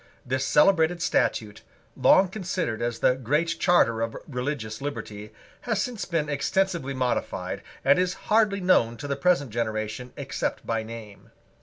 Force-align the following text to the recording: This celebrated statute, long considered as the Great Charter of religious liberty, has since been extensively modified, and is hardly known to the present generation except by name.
This 0.25 0.43
celebrated 0.43 0.99
statute, 0.99 1.61
long 1.95 2.27
considered 2.27 2.81
as 2.81 2.97
the 2.97 3.13
Great 3.13 3.59
Charter 3.59 4.01
of 4.01 4.17
religious 4.27 4.81
liberty, 4.81 5.31
has 5.69 5.79
since 5.79 6.05
been 6.05 6.27
extensively 6.27 6.95
modified, 6.95 7.61
and 7.85 7.99
is 7.99 8.15
hardly 8.31 8.61
known 8.61 8.97
to 8.97 9.07
the 9.07 9.15
present 9.15 9.51
generation 9.51 10.11
except 10.17 10.65
by 10.65 10.81
name. 10.81 11.29